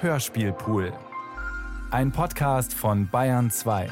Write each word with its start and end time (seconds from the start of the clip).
Hörspielpool. 0.00 0.92
Ein 1.90 2.12
Podcast 2.12 2.72
von 2.72 3.08
Bayern 3.08 3.50
2. 3.50 3.88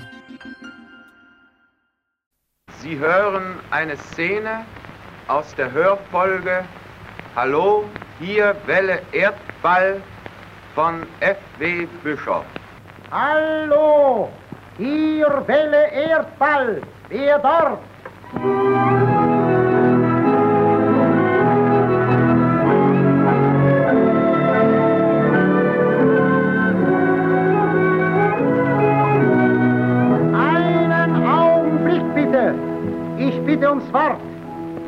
Sie 2.79 2.97
hören 2.97 3.59
eine 3.73 3.97
Szene 3.97 4.65
aus 5.27 5.53
der 5.57 5.73
Hörfolge 5.73 6.65
Hallo, 7.35 7.85
hier 8.21 8.55
Welle 8.67 9.03
Erdball 9.11 10.01
von 10.77 11.03
F.W. 11.19 11.89
Bischof. 12.05 12.45
Hallo, 13.11 14.31
hier 14.79 15.43
Welle 15.47 15.91
Erdball, 15.91 16.83
wer 17.09 17.39
dort? 17.41 17.81
Bitte 33.57 33.71
ums 33.71 33.91
Wort. 33.93 34.21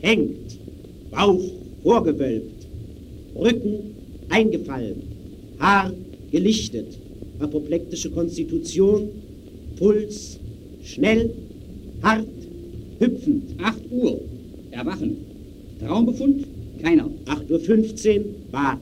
hängt. 0.00 0.58
Bauch 1.10 1.57
vorgewölbt. 1.82 2.66
Rücken 3.36 3.94
eingefallen. 4.28 5.02
Haar 5.58 5.92
gelichtet. 6.30 6.98
Apoplektische 7.40 8.10
Konstitution. 8.10 9.08
Puls 9.78 10.38
schnell, 10.82 11.30
hart, 12.02 12.26
hüpfend. 12.98 13.42
8 13.62 13.78
Uhr. 13.90 14.20
Erwachen. 14.70 15.16
Traumbefund? 15.80 16.44
Keiner. 16.82 17.08
8.15 17.26 18.18
Uhr, 18.18 18.24
Bad. 18.50 18.78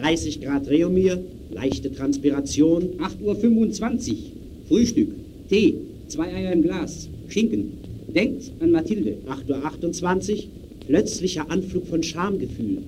30 0.00 0.40
Grad 0.40 0.68
Reomir, 0.68 1.22
leichte 1.50 1.92
Transpiration. 1.92 2.90
8 3.00 3.22
Uhr 3.22 3.36
25. 3.36 4.16
Frühstück. 4.68 5.08
Tee. 5.48 5.74
Zwei 6.08 6.32
Eier 6.32 6.52
im 6.52 6.62
Glas. 6.62 7.08
Schinken. 7.28 7.72
Denkt 8.14 8.52
an 8.60 8.70
Mathilde. 8.70 9.18
8.28 9.28 10.32
Uhr, 10.34 10.42
plötzlicher 10.86 11.50
Anflug 11.50 11.86
von 11.86 12.02
Schamgefühl. 12.02 12.78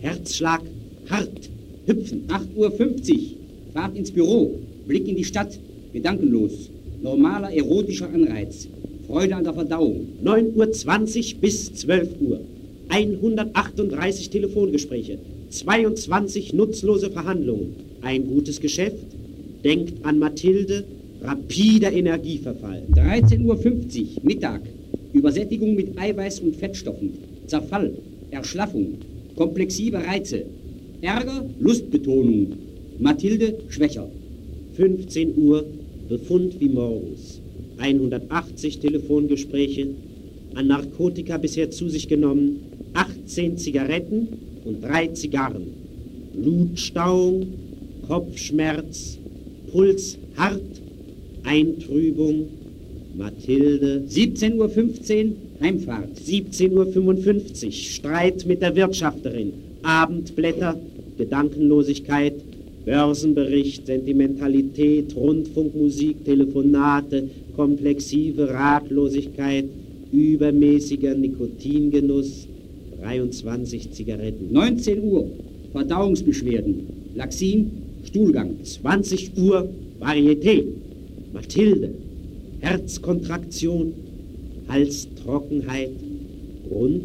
Herzschlag 0.00 0.62
hart, 1.08 1.50
hüpfend. 1.86 2.30
8 2.30 2.48
Uhr 2.56 2.70
50. 2.70 3.36
Fahrt 3.72 3.96
ins 3.96 4.10
Büro. 4.10 4.58
Blick 4.86 5.08
in 5.08 5.16
die 5.16 5.24
Stadt. 5.24 5.58
Gedankenlos. 5.92 6.70
Normaler 7.02 7.52
erotischer 7.52 8.08
Anreiz. 8.12 8.68
Freude 9.06 9.36
an 9.36 9.44
der 9.44 9.54
Verdauung. 9.54 10.06
9.20 10.24 11.34
Uhr 11.34 11.40
bis 11.40 11.74
12 11.74 12.20
Uhr. 12.20 12.40
138 12.88 14.30
Telefongespräche. 14.30 15.18
22 15.50 16.52
nutzlose 16.52 17.10
Verhandlungen. 17.10 17.74
Ein 18.02 18.26
gutes 18.26 18.60
Geschäft. 18.60 18.96
Denkt 19.64 20.04
an 20.04 20.18
Mathilde. 20.18 20.84
Rapider 21.22 21.92
Energieverfall. 21.92 22.82
13.50 22.94 23.44
Uhr. 23.44 24.22
Mittag. 24.22 24.62
Übersättigung 25.12 25.74
mit 25.74 25.98
Eiweiß 25.98 26.40
und 26.40 26.56
Fettstoffen. 26.56 27.35
Zerfall. 27.46 27.92
Erschlaffung. 28.30 28.98
Komplexive 29.36 29.98
Reize. 29.98 30.44
Ärger. 31.00 31.44
Lustbetonung. 31.60 32.48
Mathilde 32.98 33.58
schwächer. 33.68 34.08
15 34.74 35.36
Uhr. 35.36 35.64
Befund 36.08 36.60
wie 36.60 36.68
morgens. 36.68 37.40
180 37.78 38.78
Telefongespräche. 38.78 39.88
An 40.54 40.68
Narkotika 40.68 41.36
bisher 41.38 41.70
zu 41.70 41.88
sich 41.88 42.08
genommen. 42.08 42.60
18 42.94 43.58
Zigaretten 43.58 44.28
und 44.64 44.82
3 44.82 45.08
Zigarren. 45.08 45.66
Blutstauung, 46.34 47.46
Kopfschmerz, 48.06 49.18
Puls 49.70 50.18
hart, 50.36 50.62
Eintrübung, 51.44 52.48
Mathilde. 53.16 54.04
17.15 54.08 54.56
Uhr. 55.26 55.32
Heimfahrt. 55.60 56.18
17.55 56.18 57.66
Uhr. 57.66 57.72
Streit 57.72 58.46
mit 58.46 58.62
der 58.62 58.74
Wirtschafterin. 58.76 59.52
Abendblätter, 59.82 60.78
Gedankenlosigkeit, 61.16 62.34
Börsenbericht, 62.84 63.86
Sentimentalität, 63.86 65.14
Rundfunkmusik, 65.16 66.24
Telefonate, 66.24 67.28
komplexive 67.56 68.48
Ratlosigkeit, 68.48 69.64
übermäßiger 70.12 71.14
Nikotingenuss, 71.14 72.46
23 73.02 73.92
Zigaretten. 73.92 74.52
19 74.52 75.02
Uhr. 75.02 75.26
Verdauungsbeschwerden. 75.72 76.86
Laxin. 77.14 77.70
Stuhlgang. 78.04 78.56
20 78.62 79.32
Uhr 79.36 79.68
Varieté. 80.00 80.64
Mathilde. 81.32 81.90
Herzkontraktion, 82.60 83.92
Halstrockenheit 84.68 85.90
und 86.70 87.02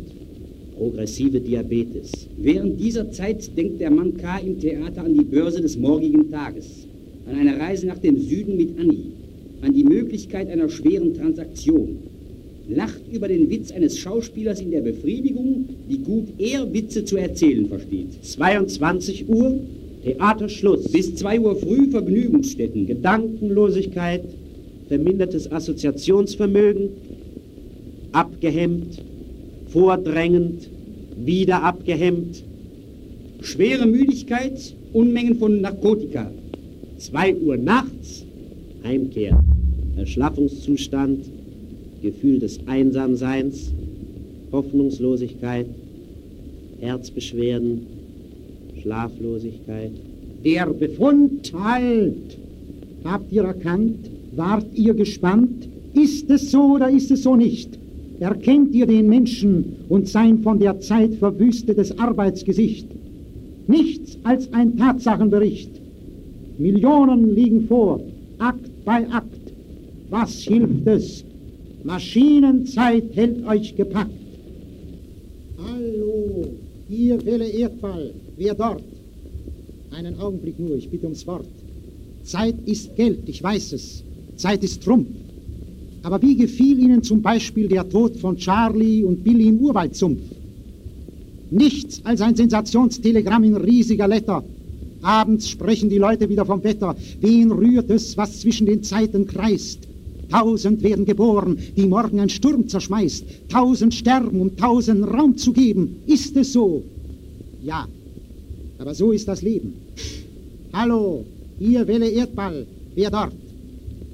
progressive 0.77 1.39
Diabetes. 1.39 2.11
Während 2.37 2.79
dieser 2.79 3.11
Zeit 3.11 3.55
denkt 3.57 3.81
der 3.81 3.91
Mann 3.91 4.17
K. 4.17 4.39
im 4.39 4.59
Theater 4.59 5.03
an 5.03 5.13
die 5.13 5.23
Börse 5.23 5.61
des 5.61 5.77
morgigen 5.77 6.31
Tages, 6.31 6.87
an 7.27 7.35
eine 7.35 7.59
Reise 7.59 7.87
nach 7.87 7.99
dem 7.99 8.19
Süden 8.19 8.57
mit 8.57 8.79
Annie, 8.79 9.11
an 9.61 9.73
die 9.73 9.83
Möglichkeit 9.83 10.49
einer 10.49 10.69
schweren 10.69 11.13
Transaktion, 11.13 11.97
lacht 12.67 13.01
über 13.11 13.27
den 13.27 13.49
Witz 13.49 13.71
eines 13.71 13.97
Schauspielers 13.99 14.59
in 14.61 14.71
der 14.71 14.81
Befriedigung, 14.81 15.65
wie 15.87 15.99
gut 15.99 16.29
er 16.39 16.73
Witze 16.73 17.05
zu 17.05 17.17
erzählen 17.17 17.67
versteht. 17.67 18.23
22 18.23 19.29
Uhr 19.29 19.59
Theaterschluss. 20.03 20.91
Bis 20.91 21.15
2 21.15 21.39
Uhr 21.39 21.55
früh 21.55 21.89
Vergnügungsstätten. 21.89 22.87
Gedankenlosigkeit, 22.87 24.23
vermindertes 24.87 25.51
Assoziationsvermögen, 25.51 26.89
abgehemmt, 28.41 28.99
vordrängend, 29.67 30.67
wieder 31.15 31.61
abgehemmt, 31.61 32.43
Schwere 33.41 33.85
Müdigkeit, 33.85 34.75
Unmengen 34.93 35.35
von 35.35 35.61
Narkotika. 35.61 36.31
2 36.97 37.35
Uhr 37.35 37.57
nachts, 37.57 38.25
Heimkehr, 38.83 39.39
Erschlaffungszustand, 39.95 41.25
Gefühl 42.01 42.39
des 42.39 42.59
Einsamseins, 42.65 43.71
Hoffnungslosigkeit, 44.51 45.67
Herzbeschwerden, 46.79 47.85
Schlaflosigkeit. 48.81 49.91
Der 50.43 50.65
Befund 50.65 51.53
halt. 51.53 52.37
Habt 53.03 53.31
ihr 53.31 53.43
erkannt? 53.43 54.09
Wart 54.35 54.65
ihr 54.73 54.95
gespannt? 54.95 55.67
Ist 55.93 56.27
es 56.31 56.49
so 56.49 56.73
oder 56.73 56.89
ist 56.89 57.11
es 57.11 57.21
so 57.21 57.35
nicht? 57.35 57.80
Erkennt 58.21 58.75
ihr 58.75 58.85
den 58.85 59.07
Menschen 59.07 59.77
und 59.89 60.07
sein 60.07 60.43
von 60.43 60.59
der 60.59 60.79
Zeit 60.79 61.15
verwüstetes 61.15 61.97
Arbeitsgesicht? 61.97 62.85
Nichts 63.65 64.15
als 64.21 64.53
ein 64.53 64.77
Tatsachenbericht. 64.77 65.71
Millionen 66.59 67.33
liegen 67.33 67.67
vor, 67.67 67.99
Akt 68.37 68.69
bei 68.85 69.09
Akt. 69.09 69.53
Was 70.11 70.35
hilft 70.35 70.85
es? 70.85 71.25
Maschinenzeit 71.83 73.05
hält 73.15 73.43
euch 73.47 73.75
gepackt. 73.75 74.11
Hallo, 75.57 76.45
hier 76.89 77.25
Welle 77.25 77.49
Erdball. 77.49 78.13
Wer 78.37 78.53
dort? 78.53 78.83
Einen 79.97 80.19
Augenblick 80.19 80.59
nur, 80.59 80.75
ich 80.75 80.87
bitte 80.91 81.05
ums 81.05 81.25
Wort. 81.25 81.47
Zeit 82.21 82.53
ist 82.67 82.95
Geld, 82.95 83.27
ich 83.27 83.41
weiß 83.41 83.73
es. 83.73 84.03
Zeit 84.35 84.63
ist 84.63 84.83
Trump. 84.83 85.07
Aber 86.03 86.21
wie 86.21 86.35
gefiel 86.35 86.79
Ihnen 86.79 87.03
zum 87.03 87.21
Beispiel 87.21 87.67
der 87.67 87.87
Tod 87.87 88.17
von 88.17 88.37
Charlie 88.37 89.03
und 89.03 89.23
Billy 89.23 89.47
im 89.49 89.59
Urwaldsumpf? 89.59 90.21
Nichts 91.51 92.01
als 92.05 92.21
ein 92.21 92.35
Sensationstelegramm 92.35 93.43
in 93.43 93.55
riesiger 93.57 94.07
Letter. 94.07 94.43
Abends 95.01 95.49
sprechen 95.49 95.89
die 95.89 95.97
Leute 95.97 96.29
wieder 96.29 96.45
vom 96.45 96.63
Wetter. 96.63 96.95
Wen 97.19 97.51
rührt 97.51 97.89
es, 97.89 98.17
was 98.17 98.39
zwischen 98.39 98.65
den 98.65 98.83
Zeiten 98.83 99.27
kreist? 99.27 99.79
Tausend 100.29 100.81
werden 100.81 101.05
geboren, 101.05 101.57
die 101.75 101.85
morgen 101.85 102.19
ein 102.19 102.29
Sturm 102.29 102.67
zerschmeißt. 102.67 103.25
Tausend 103.49 103.93
sterben, 103.93 104.39
um 104.39 104.55
tausend 104.55 105.05
Raum 105.05 105.35
zu 105.35 105.51
geben. 105.51 105.97
Ist 106.07 106.37
es 106.37 106.53
so? 106.53 106.83
Ja, 107.61 107.85
aber 108.79 108.95
so 108.95 109.11
ist 109.11 109.27
das 109.27 109.41
Leben. 109.41 109.73
Hallo, 110.71 111.25
hier 111.59 111.85
Welle 111.85 112.09
Erdball. 112.09 112.65
Wer 112.95 113.11
dort? 113.11 113.33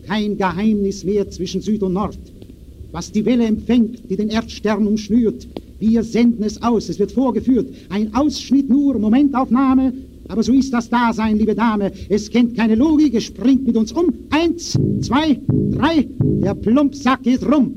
Kein 0.07 0.37
Geheimnis 0.37 1.03
mehr 1.03 1.29
zwischen 1.29 1.61
Süd 1.61 1.83
und 1.83 1.93
Nord. 1.93 2.17
Was 2.91 3.11
die 3.11 3.25
Welle 3.25 3.45
empfängt, 3.45 4.09
die 4.09 4.15
den 4.15 4.29
Erdstern 4.29 4.87
umschnürt, 4.87 5.45
wir 5.79 6.03
senden 6.03 6.43
es 6.43 6.61
aus, 6.63 6.89
es 6.89 6.97
wird 6.97 7.11
vorgeführt. 7.11 7.67
Ein 7.89 8.13
Ausschnitt 8.15 8.69
nur, 8.69 8.97
Momentaufnahme. 8.97 9.93
Aber 10.29 10.43
so 10.43 10.53
ist 10.53 10.73
das 10.73 10.89
Dasein, 10.89 11.37
liebe 11.37 11.55
Dame. 11.55 11.91
Es 12.09 12.29
kennt 12.29 12.55
keine 12.55 12.75
Logik, 12.75 13.13
es 13.13 13.25
springt 13.25 13.65
mit 13.65 13.77
uns 13.77 13.91
um. 13.91 14.13
Eins, 14.29 14.77
zwei, 15.01 15.39
drei, 15.71 16.07
der 16.19 16.55
Plumpsack 16.55 17.23
geht 17.23 17.45
rum. 17.45 17.73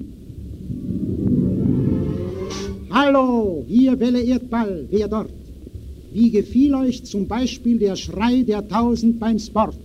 Hallo, 2.91 3.65
hier 3.69 3.99
Welle 4.01 4.21
Erdball, 4.23 4.87
wer 4.91 5.07
dort? 5.07 5.31
Wie 6.13 6.31
gefiel 6.31 6.75
euch 6.75 7.05
zum 7.05 7.29
Beispiel 7.29 7.79
der 7.79 7.95
Schrei 7.95 8.43
der 8.43 8.67
Tausend 8.67 9.21
beim 9.21 9.39
Sport? 9.39 9.77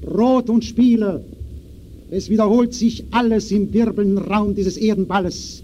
Brot 0.00 0.50
und 0.50 0.64
Spiele. 0.64 1.24
Es 2.12 2.28
wiederholt 2.28 2.74
sich 2.74 3.04
alles 3.10 3.50
im 3.52 3.72
wirbelnden 3.72 4.18
Raum 4.18 4.54
dieses 4.54 4.76
Erdenballes. 4.76 5.62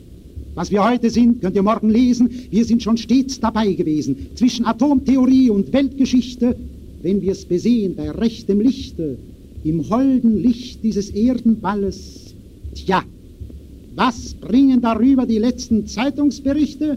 Was 0.54 0.70
wir 0.70 0.82
heute 0.82 1.10
sind, 1.10 1.42
könnt 1.42 1.54
ihr 1.54 1.62
morgen 1.62 1.90
lesen. 1.90 2.30
Wir 2.50 2.64
sind 2.64 2.82
schon 2.82 2.96
stets 2.96 3.38
dabei 3.38 3.74
gewesen. 3.74 4.30
Zwischen 4.34 4.64
Atomtheorie 4.64 5.50
und 5.50 5.70
Weltgeschichte, 5.74 6.56
wenn 7.02 7.20
wir 7.20 7.32
es 7.32 7.44
besehen 7.44 7.94
bei 7.96 8.10
rechtem 8.10 8.62
Lichte, 8.62 9.18
im 9.62 9.90
holden 9.90 10.42
Licht 10.42 10.82
dieses 10.82 11.10
Erdenballes. 11.10 12.34
Tja, 12.74 13.04
was 13.94 14.32
bringen 14.32 14.80
darüber 14.80 15.26
die 15.26 15.38
letzten 15.38 15.86
Zeitungsberichte? 15.86 16.96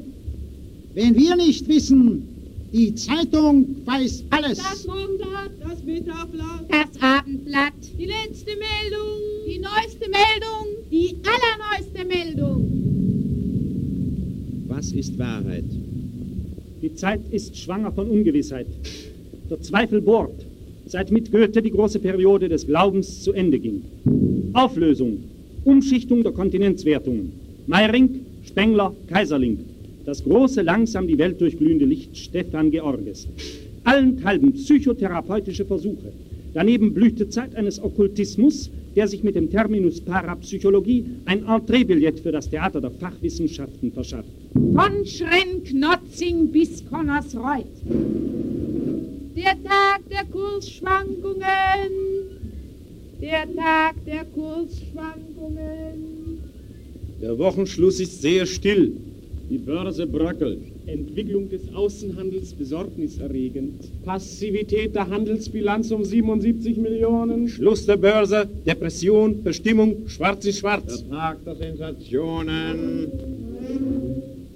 Wenn 0.93 1.17
wir 1.17 1.35
nicht 1.35 1.67
wissen, 1.67 2.23
die 2.71 2.95
Zeitung 2.95 3.65
weiß 3.83 4.23
alles. 4.29 4.59
Das 4.59 4.87
Morgenblatt, 4.87 5.51
das 5.61 5.83
Mittagblatt, 5.83 6.65
Das 6.69 6.90
Abendblatt. 7.01 7.73
die 7.97 8.05
letzte 8.05 8.51
Meldung, 8.51 9.19
Die 9.47 9.57
neueste 9.59 10.07
Meldung. 10.07 10.67
die 10.91 11.15
allerneueste 11.25 12.05
Meldung. 12.05 12.67
Was 14.67 14.91
ist 14.91 15.17
Wahrheit? 15.17 15.63
Die 16.81 16.93
Zeit 16.95 17.21
ist 17.31 17.57
schwanger 17.57 17.91
von 17.91 18.07
Ungewissheit. 18.07 18.67
Der 19.49 19.59
Zweifel 19.61 20.01
bohrt, 20.01 20.45
seit 20.85 21.11
mit 21.11 21.31
Goethe 21.31 21.61
die 21.63 21.71
große 21.71 21.99
Periode 21.99 22.47
des 22.49 22.67
Glaubens 22.67 23.23
zu 23.23 23.33
Ende 23.33 23.59
ging. 23.59 23.81
Auflösung, 24.53 25.23
Umschichtung 25.63 26.21
der 26.23 26.31
Kontinentswertungen. 26.33 27.31
Meiring, 27.67 28.25
Spengler, 28.45 28.93
Kaiserling. 29.07 29.57
Das 30.05 30.23
große, 30.23 30.61
langsam 30.61 31.07
die 31.07 31.17
Welt 31.17 31.41
durchglühende 31.41 31.85
Licht 31.85 32.15
Stefan 32.17 32.69
Georges. 32.71 33.27
Allenthalben 33.83 34.53
psychotherapeutische 34.53 35.65
Versuche. 35.65 36.11
Daneben 36.53 36.93
blühte 36.93 37.29
Zeit 37.29 37.55
eines 37.55 37.81
Okkultismus, 37.81 38.69
der 38.95 39.07
sich 39.07 39.23
mit 39.23 39.35
dem 39.35 39.49
Terminus 39.49 40.01
Parapsychologie 40.01 41.05
ein 41.25 41.45
Entreebillett 41.45 42.19
für 42.19 42.33
das 42.33 42.49
Theater 42.49 42.81
der 42.81 42.91
Fachwissenschaften 42.91 43.93
verschafft. 43.93 44.27
Von 44.53 45.05
Schrenk-Notzing 45.05 46.51
bis 46.51 46.83
Connersreuth. 46.89 47.65
Der 49.35 49.55
Tag 49.63 50.01
der 50.09 50.25
Kursschwankungen. 50.29 51.45
Der 53.21 53.47
Tag 53.55 53.95
der 54.05 54.25
Kursschwankungen. 54.25 56.39
Der 57.21 57.37
Wochenschluss 57.37 58.01
ist 58.01 58.21
sehr 58.21 58.45
still. 58.45 58.97
Die 59.51 59.57
Börse 59.57 60.07
bröckelt. 60.07 60.59
Entwicklung 60.85 61.49
des 61.49 61.75
Außenhandels 61.75 62.53
besorgniserregend. 62.53 63.81
Passivität 64.05 64.95
der 64.95 65.09
Handelsbilanz 65.09 65.91
um 65.91 66.05
77 66.05 66.77
Millionen. 66.77 67.49
Schluss 67.49 67.85
der 67.85 67.97
Börse, 67.97 68.47
Depression, 68.65 69.43
Bestimmung, 69.43 70.07
schwarz 70.07 70.45
ist 70.45 70.59
schwarz. 70.59 71.03
Der 71.03 71.09
Tag 71.09 71.43
der 71.43 71.55
Sensationen. 71.57 73.11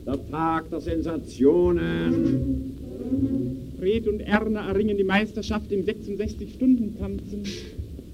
Der 0.05 0.29
Tag 0.31 0.69
der 0.69 0.79
Sensationen. 0.79 2.71
Fred 3.77 4.07
und 4.07 4.21
Erna 4.21 4.65
erringen 4.69 4.95
die 4.95 5.03
Meisterschaft 5.03 5.73
im 5.73 5.83
66-Stunden-Tanzen. 5.83 7.43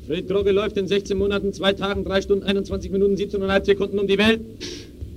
Fred 0.08 0.27
Droge 0.27 0.51
läuft 0.51 0.77
in 0.77 0.88
16 0.88 1.15
Monaten, 1.15 1.53
2 1.53 1.74
Tagen, 1.74 2.03
3 2.03 2.22
Stunden, 2.24 2.44
21 2.44 2.89
Minuten, 2.89 3.13
17,5 3.13 3.65
Sekunden 3.65 4.00
um 4.00 4.08
die 4.08 4.17
Welt. 4.17 4.41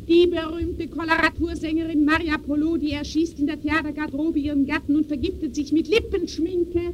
Die 0.06 0.26
berühmte 0.26 0.86
Koloratursängerin 0.88 2.04
Maria 2.04 2.36
Polo, 2.36 2.76
die 2.76 2.92
erschießt 2.92 3.38
in 3.38 3.46
der 3.46 3.58
Theatergarderobe 3.58 4.38
ihren 4.38 4.66
Gatten 4.66 4.96
und 4.96 5.06
vergiftet 5.06 5.54
sich 5.54 5.72
mit 5.72 5.88
Lippenschminke. 5.88 6.92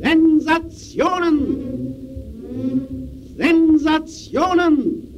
Sensationen! 0.00 1.56
Sensationen! 3.36 5.08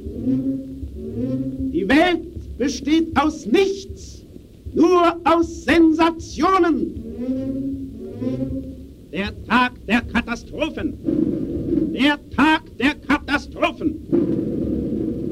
Die 1.71 1.87
Welt 1.87 2.57
besteht 2.57 3.15
aus 3.15 3.45
nichts, 3.45 4.23
nur 4.73 5.15
aus 5.23 5.63
Sensationen. 5.63 6.95
Der 9.13 9.31
Tag 9.45 9.73
der 9.85 10.01
Katastrophen. 10.01 10.93
Der 11.93 12.17
Tag 12.35 12.63
der 12.79 12.95
Katastrophen. 12.95 14.40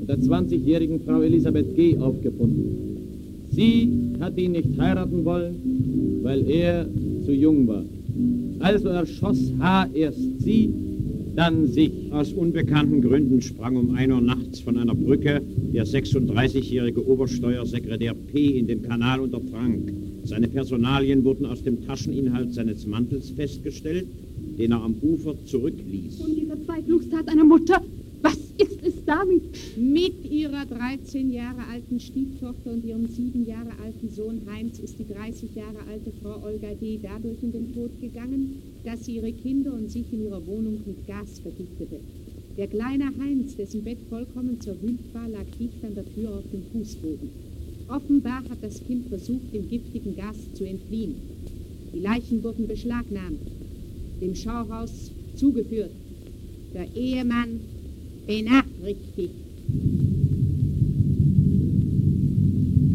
und 0.00 0.06
der 0.06 0.18
20-jährigen 0.18 1.00
Frau 1.00 1.22
Elisabeth 1.22 1.74
G. 1.74 1.96
aufgefunden. 1.96 3.46
Sie 3.50 3.90
hat 4.20 4.38
ihn 4.38 4.52
nicht 4.52 4.78
heiraten 4.78 5.24
wollen, 5.24 5.54
weil 6.22 6.46
er 6.50 6.86
zu 7.24 7.32
jung 7.32 7.66
war. 7.66 7.84
Also 8.60 8.88
erschoss 8.88 9.52
H. 9.58 9.88
erst 9.94 10.40
sie, 10.40 10.74
dann 11.38 11.68
sich. 11.68 11.92
Aus 12.10 12.32
unbekannten 12.32 13.00
Gründen 13.00 13.40
sprang 13.40 13.76
um 13.76 13.94
1 13.94 14.12
Uhr 14.12 14.20
nachts 14.20 14.58
von 14.58 14.76
einer 14.76 14.94
Brücke 14.94 15.40
der 15.72 15.86
36-jährige 15.86 17.06
Obersteuersekretär 17.06 18.12
P. 18.14 18.58
in 18.58 18.66
den 18.66 18.82
Kanal 18.82 19.20
und 19.20 19.32
ertrank. 19.32 19.92
Seine 20.24 20.48
Personalien 20.48 21.22
wurden 21.22 21.46
aus 21.46 21.62
dem 21.62 21.86
Tascheninhalt 21.86 22.52
seines 22.52 22.86
Mantels 22.86 23.30
festgestellt, 23.30 24.08
den 24.58 24.72
er 24.72 24.82
am 24.82 24.96
Ufer 25.00 25.36
zurückließ. 25.44 26.20
Und 26.20 26.34
die 26.34 26.46
Verzweiflungstat 26.46 27.28
einer 27.28 27.44
Mutter, 27.44 27.80
was 28.20 28.38
ist 28.58 28.84
es 28.84 29.04
damit? 29.06 29.42
Mit 29.76 30.28
ihrer 30.28 30.66
13 30.66 31.30
Jahre 31.30 31.60
alten 31.72 32.00
Stieftochter 32.00 32.72
und 32.72 32.84
ihrem 32.84 33.06
7 33.06 33.46
Jahre 33.46 33.70
alten 33.84 34.10
Sohn 34.10 34.40
Heinz 34.52 34.80
ist 34.80 34.98
die 34.98 35.06
30 35.06 35.54
Jahre 35.54 35.86
alte 35.88 36.10
Frau 36.20 36.44
Olga 36.44 36.74
D. 36.80 36.98
dadurch 37.00 37.40
in 37.42 37.52
den 37.52 37.72
Tod 37.72 37.92
gegangen, 38.00 38.56
dass 38.88 39.04
sie 39.04 39.16
ihre 39.16 39.32
Kinder 39.34 39.74
und 39.74 39.90
sich 39.90 40.10
in 40.14 40.22
ihrer 40.22 40.46
Wohnung 40.46 40.80
mit 40.86 41.06
Gas 41.06 41.40
vergiftete. 41.40 42.00
Der 42.56 42.68
kleine 42.68 43.04
Heinz, 43.20 43.54
dessen 43.54 43.84
Bett 43.84 43.98
vollkommen 44.08 44.62
zerwühlt 44.62 45.12
war, 45.12 45.28
lag 45.28 45.44
dicht 45.60 45.84
an 45.84 45.94
der 45.94 46.06
Tür 46.14 46.38
auf 46.38 46.44
dem 46.50 46.62
Fußboden. 46.72 47.28
Offenbar 47.86 48.42
hat 48.48 48.62
das 48.62 48.82
Kind 48.86 49.06
versucht, 49.08 49.52
dem 49.52 49.68
giftigen 49.68 50.16
Gas 50.16 50.36
zu 50.54 50.64
entfliehen. 50.64 51.16
Die 51.92 52.00
Leichen 52.00 52.42
wurden 52.42 52.66
beschlagnahmt, 52.66 53.38
dem 54.22 54.34
Schauhaus 54.34 55.12
zugeführt. 55.34 55.92
Der 56.72 56.86
Ehemann 56.96 57.60
benachrichtigt. 58.26 59.34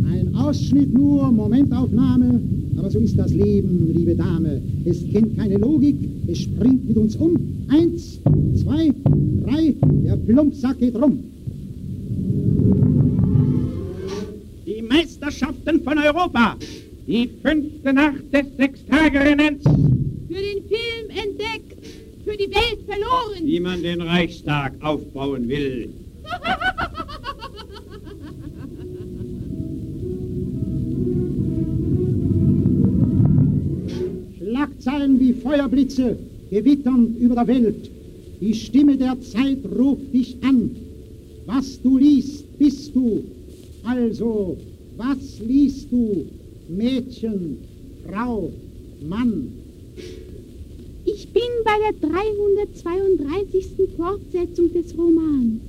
Ein 0.07 0.35
Ausschnitt 0.35 0.91
nur, 0.91 1.31
Momentaufnahme, 1.31 2.62
aber 2.83 2.91
so 2.91 2.99
ist 2.99 3.17
das 3.17 3.33
Leben, 3.33 3.93
liebe 3.95 4.13
Dame. 4.13 4.61
Es 4.83 5.09
kennt 5.09 5.37
keine 5.37 5.55
Logik, 5.55 5.95
es 6.27 6.39
springt 6.39 6.85
mit 6.85 6.97
uns 6.97 7.15
um. 7.15 7.33
Eins, 7.69 8.19
zwei, 8.61 8.91
drei, 9.45 9.73
der 10.05 10.17
Plumpsack 10.17 10.79
geht 10.79 10.95
rum. 10.95 11.23
Die 14.67 14.81
Meisterschaften 14.81 15.81
von 15.81 15.97
Europa. 15.97 16.57
Die 17.07 17.29
fünfte 17.41 17.93
Nacht 17.93 18.33
des 18.33 18.47
Sechstagerennens. 18.57 19.63
Für 19.63 20.33
den 20.33 20.63
Film 20.67 21.07
entdeckt, 21.09 21.87
für 22.25 22.35
die 22.35 22.51
Welt 22.51 22.79
verloren. 22.85 23.45
Wie 23.45 23.61
man 23.61 23.81
den 23.81 24.01
Reichstag 24.01 24.73
aufbauen 24.81 25.47
will. 25.47 25.87
Feuerblitze 35.53 36.17
gewittern 36.49 37.15
über 37.19 37.35
der 37.35 37.47
Welt. 37.47 37.89
Die 38.41 38.55
Stimme 38.55 38.97
der 38.97 39.21
Zeit 39.21 39.59
ruft 39.77 40.11
dich 40.11 40.35
an. 40.41 40.71
Was 41.45 41.79
du 41.81 41.99
liest, 41.99 42.57
bist 42.57 42.95
du. 42.95 43.23
Also, 43.83 44.57
was 44.97 45.39
liest 45.45 45.91
du? 45.91 46.25
Mädchen, 46.69 47.57
Frau, 48.07 48.51
Mann. 49.07 49.49
Ich 51.05 51.27
bin 51.29 51.43
bei 51.63 51.77
der 51.85 52.09
332. 52.09 53.65
Fortsetzung 53.95 54.73
des 54.73 54.97
Romans. 54.97 55.61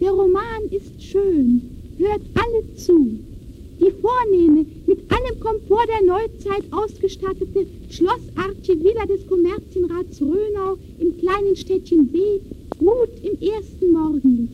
Der 0.00 0.10
Roman 0.10 0.62
ist 0.70 1.00
schön. 1.00 1.62
Hört 1.98 2.22
alle 2.34 2.74
zu. 2.74 3.18
Die 3.80 3.92
vornehme, 4.00 4.66
mit 4.86 5.00
allem 5.12 5.40
Komfort 5.40 5.86
der 5.86 6.06
Neuzeit 6.06 6.64
ausgestattete 6.72 7.66
schlossartige 7.88 8.82
Villa 8.82 9.06
des 9.06 9.26
Kommerzienrats 9.26 10.20
Rönau 10.20 10.76
im 10.98 11.16
kleinen 11.18 11.54
Städtchen 11.54 12.08
B 12.08 12.18
ruht 12.80 13.10
im 13.22 13.40
ersten 13.40 13.92
Morgenlicht. 13.92 14.52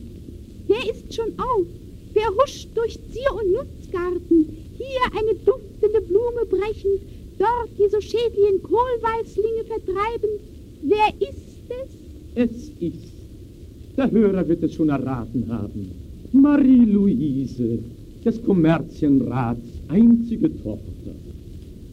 Wer 0.67 0.91
ist 0.91 1.13
schon 1.13 1.33
auf? 1.39 1.65
Wer 2.13 2.29
huscht 2.37 2.69
durch 2.75 2.99
Zier- 3.11 3.35
und 3.35 3.51
Nutzgarten? 3.51 4.47
Hier 4.77 5.19
eine 5.19 5.35
duftende 5.45 6.01
Blume 6.01 6.45
brechend, 6.49 7.01
dort 7.39 7.69
die 7.77 7.89
so 7.89 7.99
schädlichen 8.01 8.61
Kohlweißlinge 8.61 9.63
vertreibend. 9.65 10.39
Wer 10.83 11.07
ist 11.19 11.65
es? 11.69 11.91
Es 12.35 12.69
ist. 12.79 13.13
Der 13.97 14.11
Hörer 14.11 14.47
wird 14.47 14.63
es 14.63 14.73
schon 14.75 14.89
erraten 14.89 15.45
haben. 15.49 15.91
Marie-Louise, 16.31 17.79
des 18.25 18.43
Kommerzienrats 18.43 19.61
einzige 19.87 20.49
Tochter. 20.63 21.15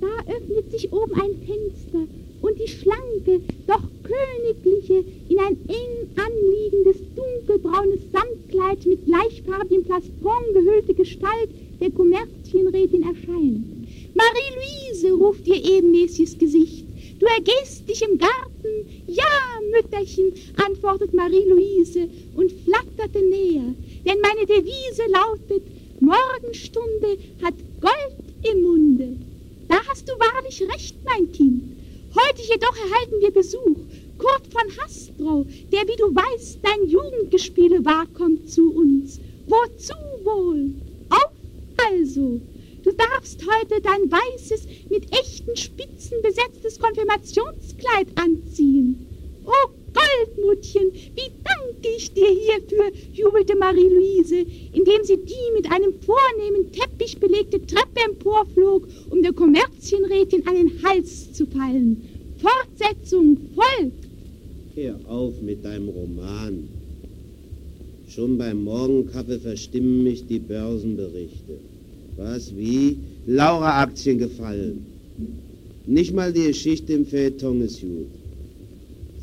Da 0.00 0.32
öffnet 0.32 0.70
sich 0.72 0.90
oben 0.92 1.14
ein 1.14 1.36
Fenster 1.46 2.08
und 2.40 2.58
die 2.58 2.68
schlanke, 2.68 3.40
doch 3.66 3.82
königliche, 4.02 5.04
in 5.28 5.38
ein 5.38 5.56
eng 5.68 6.08
anliegendes 6.16 6.96
dunkelbraunes 7.14 8.00
Samtkleid 8.10 8.84
mit 8.86 9.04
gleichfarbigem 9.04 9.84
Plastron 9.84 10.42
gehüllte 10.54 10.94
Gestalt 10.94 11.50
der 11.80 11.90
Kommerzienrätin 11.90 13.02
erscheint. 13.02 13.64
Marie-Louise, 14.14 15.12
ruft 15.12 15.46
ihr 15.46 15.62
ebenmäßiges 15.64 16.38
Gesicht. 16.38 16.86
Du 17.20 17.26
ergehst 17.26 17.88
dich 17.88 18.02
im 18.02 18.18
Garten. 18.18 18.88
Ja, 19.06 19.24
Mütterchen, 19.70 20.32
antwortet 20.66 21.14
Marie-Louise 21.14 22.08
und 22.34 22.50
flatterte 22.64 23.24
näher. 23.24 23.74
Denn 24.04 24.20
meine 24.20 24.46
Devise 24.46 25.02
lautet, 25.12 25.62
что 26.52 26.81
Hals 61.72 61.78
zu 61.78 61.78
fallen. 61.78 61.96
Fortsetzung 62.36 63.38
folgt. 63.54 64.08
Hör 64.74 64.98
auf 65.06 65.40
mit 65.42 65.64
deinem 65.64 65.88
Roman. 65.88 66.68
Schon 68.08 68.38
beim 68.38 68.64
Morgenkaffee 68.64 69.38
verstimmen 69.38 70.04
mich 70.04 70.26
die 70.26 70.38
Börsenberichte. 70.38 71.58
Was, 72.16 72.54
wie? 72.56 72.96
Laura-Aktien 73.26 74.18
gefallen. 74.18 74.84
Nicht 75.86 76.14
mal 76.14 76.32
die 76.32 76.48
Geschichte 76.48 76.92
im 76.92 77.06
Feuilleton 77.06 77.62
ist 77.62 77.80
gut. 77.80 78.06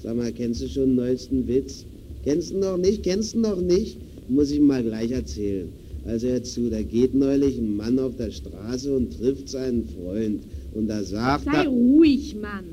Sag 0.02 0.16
mal, 0.16 0.32
kennst 0.32 0.62
du 0.62 0.68
schon 0.68 0.90
den 0.90 0.96
neuesten 0.96 1.48
Witz? 1.48 1.86
Kennst 2.24 2.52
du 2.52 2.58
noch 2.58 2.78
nicht? 2.78 3.04
Kennst 3.04 3.36
du 3.36 3.40
noch 3.40 3.62
nicht? 3.62 3.98
Muss 4.30 4.52
ich 4.52 4.60
mal 4.60 4.84
gleich 4.84 5.12
erzählen. 5.12 5.70
Also 6.06 6.28
hör 6.28 6.44
zu, 6.44 6.70
da 6.70 6.82
geht 6.82 7.14
neulich 7.14 7.58
ein 7.58 7.76
Mann 7.76 8.00
auf 8.00 8.16
der 8.16 8.32
Straße 8.32 8.96
und 8.96 9.18
trifft 9.18 9.50
seinen 9.50 9.86
Freund. 9.86 10.42
Und 10.74 10.88
da 10.88 11.04
sagt 11.04 11.46
Sei 11.46 11.64
er... 11.64 11.68
ruhig, 11.68 12.36
Mann. 12.36 12.66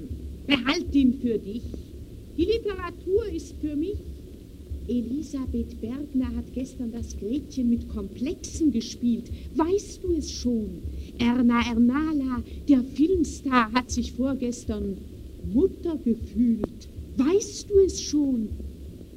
Behalt 0.47 0.95
ihn 0.95 1.15
für 1.15 1.39
dich. 1.39 1.63
Die 2.37 2.45
Literatur 2.45 3.27
ist 3.35 3.55
für 3.61 3.77
mich. 3.77 3.99
Elisabeth 4.89 5.81
Bergner 5.81 6.37
hat 6.37 6.53
gestern 6.53 6.93
das 6.93 7.17
Gretchen 7.19 7.71
mit 7.71 7.89
Komplexen 7.89 8.71
gespielt. 8.71 9.25
Weißt 9.57 10.05
du 10.05 10.13
es 10.13 10.31
schon? 10.31 10.83
Erna 11.19 11.61
Ernala, 11.69 12.43
der 12.69 12.85
Filmstar, 12.85 13.73
hat 13.73 13.91
sich 13.91 14.13
vorgestern 14.13 14.99
Mutter 15.53 15.99
gefühlt. 16.05 16.89
Weißt 17.17 17.69
du 17.71 17.79
es 17.85 18.01
schon? 18.01 18.49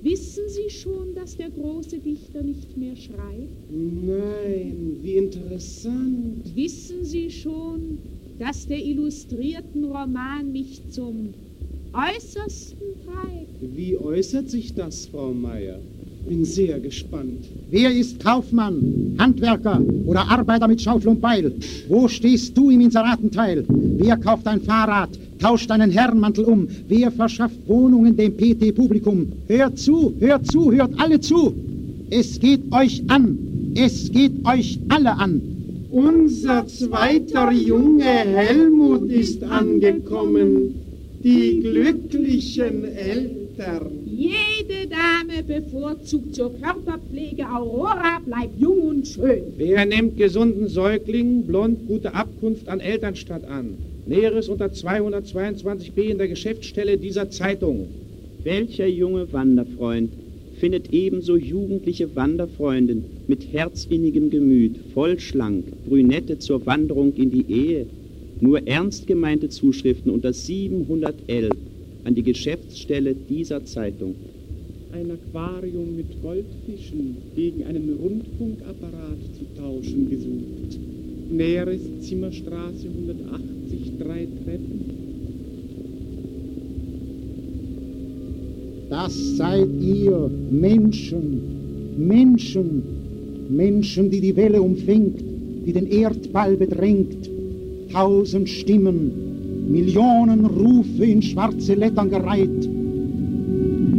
Wissen 0.02 0.44
Sie 0.48 0.70
schon, 0.70 1.14
dass 1.14 1.36
der 1.36 1.50
große 1.50 2.00
Dichter 2.00 2.42
nicht 2.42 2.78
mehr 2.78 2.96
schreibt? 2.96 3.70
Nein, 3.70 4.98
wie 5.02 5.16
interessant. 5.18 6.56
Wissen 6.56 7.04
Sie 7.04 7.30
schon, 7.30 8.00
dass 8.40 8.66
der 8.66 8.84
illustrierten 8.84 9.84
Roman 9.84 10.52
mich 10.52 10.82
zum 10.90 11.34
Äußersten 11.92 12.88
treibt? 13.06 13.76
Wie 13.76 13.98
äußert 13.98 14.50
sich 14.50 14.74
das, 14.74 15.08
Frau 15.08 15.34
Meier? 15.34 15.80
Bin 16.28 16.46
sehr 16.46 16.80
gespannt. 16.80 17.46
Wer 17.70 17.92
ist 17.92 18.20
Kaufmann, 18.20 19.16
Handwerker 19.18 19.82
oder 20.06 20.22
Arbeiter 20.22 20.68
mit 20.68 20.82
Schaufel 20.82 21.10
und 21.10 21.22
Beil? 21.22 21.52
Wo 21.88 22.08
stehst 22.08 22.58
du 22.58 22.70
im 22.70 22.82
Inseratenteil? 22.82 23.66
Wer 23.68 24.16
kauft 24.18 24.48
ein 24.48 24.62
Fahrrad, 24.62 25.10
tauscht 25.40 25.72
einen 25.72 25.92
Herrenmantel 25.92 26.46
um? 26.46 26.68
Wer 26.88 27.12
verschafft 27.12 27.58
Wohnungen 27.68 28.16
dem 28.16 28.36
PT-Publikum? 28.38 29.28
Hört 29.48 29.80
zu, 29.80 30.14
hört 30.20 30.46
zu, 30.48 30.72
hört 30.72 30.92
alle 31.00 31.20
zu! 31.20 31.54
Es 32.12 32.40
geht 32.40 32.62
euch 32.72 33.04
an, 33.08 33.38
es 33.76 34.12
geht 34.12 34.34
euch 34.46 34.80
alle 34.90 35.12
an. 35.12 35.42
Unser 35.92 36.68
zweiter 36.68 37.52
Junge 37.52 38.04
Helmut 38.04 39.10
ist 39.10 39.42
angekommen. 39.42 40.76
Die 41.24 41.62
glücklichen 41.62 42.86
Eltern. 42.86 43.88
Jede 44.06 44.88
Dame 44.88 45.42
bevorzugt 45.44 46.36
zur 46.36 46.54
Körperpflege 46.60 47.44
Aurora 47.50 48.20
bleibt 48.24 48.60
jung 48.60 48.82
und 48.82 49.08
schön. 49.08 49.42
Wer 49.58 49.86
nimmt 49.86 50.18
gesunden 50.18 50.68
Säugling, 50.68 51.48
blond, 51.48 51.88
gute 51.88 52.14
Abkunft 52.14 52.70
an 52.70 52.82
Elternstadt 52.82 53.46
an? 53.46 53.76
Näheres 54.06 54.48
unter 54.48 54.68
222b 54.68 56.02
in 56.02 56.20
der 56.20 56.28
Geschäftsstelle 56.28 56.98
dieser 56.98 57.32
Zeitung. 57.32 57.88
Welcher 58.44 58.88
junge 58.88 59.34
Wanderfreund 59.34 60.12
findet 60.60 60.94
ebenso 60.94 61.38
jugendliche 61.38 62.16
Wanderfreundin 62.16 63.06
mit 63.28 63.54
herzinnigem 63.54 64.30
Gemüt, 64.30 64.78
vollschlank, 64.94 65.72
brünette 65.86 66.38
zur 66.38 66.66
Wanderung 66.66 67.14
in 67.14 67.32
die 67.32 67.50
Ehe? 67.50 67.88
Nur 68.42 68.68
ernst 68.68 69.08
gemeinte 69.08 69.48
Zuschriften 69.48 70.12
unter 70.12 70.34
711 70.34 71.56
an 72.04 72.14
die 72.14 72.24
Geschäftsstelle 72.24 73.16
dieser 73.16 73.64
Zeitung. 73.64 74.16
Ein 74.92 75.12
Aquarium 75.12 75.96
mit 75.96 76.22
Goldfischen 76.22 77.16
gegen 77.36 77.64
einen 77.64 77.94
Rundfunkapparat 77.94 79.20
zu 79.32 79.46
tauschen 79.56 80.10
gesucht. 80.10 80.80
Näheres 81.30 82.00
Zimmerstraße 82.00 82.88
180, 82.88 83.98
drei 83.98 84.26
Treppen. 84.44 84.99
Das 88.90 89.38
seid 89.38 89.70
ihr, 89.82 90.30
Menschen, 90.50 91.42
Menschen, 91.96 92.82
Menschen, 93.50 94.10
die 94.10 94.20
die 94.20 94.36
Welle 94.36 94.62
umfängt, 94.62 95.22
die 95.66 95.74
den 95.74 95.88
Erdball 95.88 96.56
bedrängt. 96.56 97.30
Tausend 97.92 98.50
Stimmen, 98.50 99.70
Millionen 99.72 100.46
Rufe 100.46 101.06
in 101.06 101.22
schwarze 101.22 101.76
Lettern 101.76 102.10
gereiht. 102.10 102.70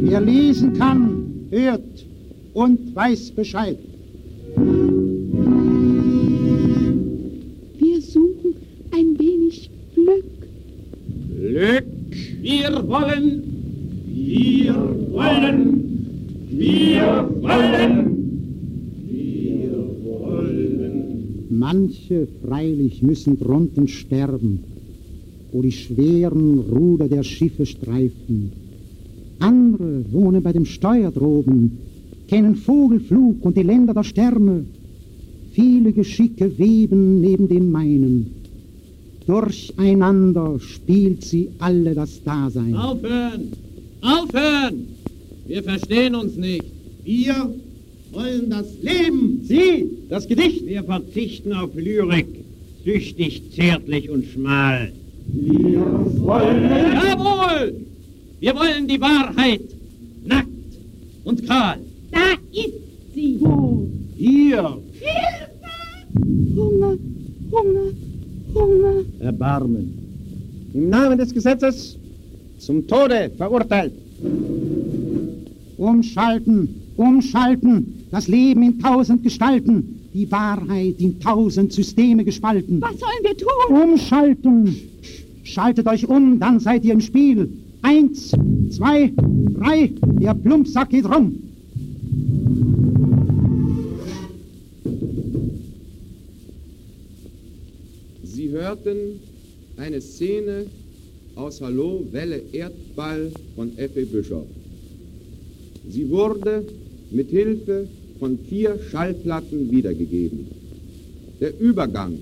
Wer 0.03 0.21
lesen 0.21 0.73
kann, 0.73 1.47
hört 1.51 2.07
und 2.53 2.95
weiß 2.95 3.31
Bescheid. 3.33 3.79
Manche 22.11 22.27
freilich 22.45 23.03
müssen 23.03 23.39
drunten 23.39 23.87
sterben, 23.87 24.59
wo 25.53 25.63
die 25.63 25.71
schweren 25.71 26.59
Ruder 26.59 27.09
der 27.09 27.23
Schiffe 27.23 27.65
streifen. 27.65 28.51
Andere 29.39 30.05
wohnen 30.11 30.43
bei 30.43 30.53
dem 30.53 30.65
Steuer 30.65 31.13
droben, 31.13 31.79
kennen 32.27 32.57
Vogelflug 32.57 33.45
und 33.45 33.57
die 33.57 33.63
Länder 33.63 33.95
der 33.95 34.03
Sterne. 34.03 34.65
Viele 35.53 35.93
Geschicke 35.93 36.59
weben 36.59 37.21
neben 37.21 37.49
dem 37.49 37.71
meinen. 37.71 38.27
Durcheinander 39.27 40.59
spielt 40.59 41.23
sie 41.23 41.51
alle 41.61 41.95
das 41.95 42.25
Dasein. 42.25 42.75
Aufhören! 42.75 43.53
Aufhören! 44.01 44.89
Wir 45.47 45.63
verstehen 45.63 46.17
uns 46.17 46.37
nicht. 46.37 46.65
Wir 47.05 47.55
wollen 48.13 48.51
das 48.51 48.67
Leben. 48.83 49.41
Sie, 49.45 49.87
das 50.09 50.27
Gedicht. 50.27 50.67
Wir 50.67 50.85
verzichten 50.85 51.53
auf 51.53 51.75
Lyrik, 51.75 52.27
süchtig, 52.85 53.43
zärtlich 53.55 54.11
und 54.11 54.25
schmal. 54.27 54.93
Wir 55.33 55.81
wollen, 56.19 56.71
Jawohl! 56.71 57.75
Wir 58.41 58.55
wollen 58.55 58.89
die 58.89 59.01
Wahrheit. 59.01 59.63
Nackt 60.25 60.49
und 61.25 61.47
kahl. 61.47 61.79
Da 62.11 62.33
ist 62.53 63.15
sie. 63.15 63.37
Wo? 63.41 63.87
hier. 64.21 64.77
Hunger, 66.57 66.99
Hunger, 67.51 67.93
Hunger. 68.55 69.05
Erbarmen. 69.21 69.95
Im 70.75 70.91
Namen 70.91 71.17
des 71.17 71.33
Gesetzes 71.33 71.97
zum 72.59 72.87
Tode 72.87 73.31
verurteilt. 73.39 73.95
Umschalten, 75.79 76.69
umschalten, 76.97 78.00
das 78.11 78.29
Leben 78.29 78.63
in 78.63 78.79
tausend 78.79 79.23
Gestalten, 79.23 80.01
die 80.13 80.31
Wahrheit 80.31 80.97
in 80.99 81.21
tausend 81.21 81.73
Systeme 81.73 82.25
gespalten. 82.25 82.81
Was 82.81 82.99
sollen 82.99 83.23
wir 83.23 83.37
tun? 83.37 83.91
Umschalten, 83.93 84.77
schaltet 85.45 85.87
euch 85.87 86.07
um, 86.09 86.41
dann 86.41 86.59
seid 86.59 86.85
ihr 86.85 86.93
im 86.93 87.01
Spiel. 87.01 87.49
Eins, 87.83 88.33
zwei, 88.71 89.13
drei, 89.59 89.91
der 90.21 90.35
Plumpsack 90.35 90.91
geht 90.91 91.07
rum. 91.07 91.35
Sie 98.25 98.51
hörten 98.51 98.97
eine 99.77 100.01
Szene 100.01 100.67
aus 101.37 101.61
Hallo, 101.61 102.05
Welle, 102.11 102.43
Erdball 102.53 103.31
von 103.55 103.77
Effe 103.79 104.05
Bischof. 104.05 104.47
Sie 105.89 106.11
wurde 106.11 106.65
mit 107.11 107.31
Hilfe 107.31 107.89
von 108.21 108.39
vier 108.49 108.79
Schallplatten 108.91 109.71
wiedergegeben. 109.73 110.47
Der 111.41 111.59
Übergang 111.59 112.19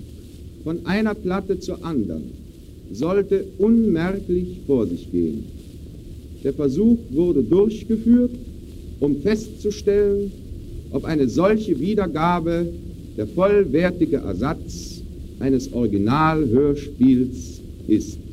von 0.63 0.85
einer 0.85 1.13
Platte 1.13 1.59
zur 1.59 1.83
anderen 1.85 2.23
sollte 2.91 3.45
unmerklich 3.59 4.61
vor 4.65 4.87
sich 4.87 5.11
gehen. 5.11 5.43
Der 6.43 6.53
Versuch 6.53 6.97
wurde 7.11 7.43
durchgeführt, 7.43 8.31
um 9.01 9.21
festzustellen, 9.21 10.31
ob 10.93 11.03
eine 11.03 11.27
solche 11.27 11.79
Wiedergabe 11.79 12.65
der 13.17 13.27
vollwertige 13.27 14.17
Ersatz 14.17 15.03
eines 15.39 15.71
Originalhörspiels 15.73 17.61
ist. 17.87 18.28